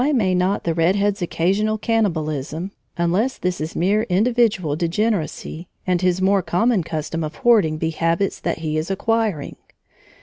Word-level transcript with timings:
Why 0.03 0.11
may 0.13 0.33
not 0.33 0.63
the 0.63 0.73
red 0.73 0.95
head's 0.95 1.21
occasional 1.21 1.77
cannibalism, 1.77 2.71
unless 2.97 3.37
this 3.37 3.61
is 3.61 3.75
mere 3.75 4.01
individual 4.09 4.75
degeneracy, 4.75 5.67
and 5.85 6.01
his 6.01 6.19
more 6.19 6.41
common 6.41 6.81
custom 6.83 7.23
of 7.23 7.35
hoarding 7.35 7.77
be 7.77 7.91
habits 7.91 8.39
that 8.39 8.57
he 8.57 8.79
is 8.79 8.89
acquiring? 8.89 9.57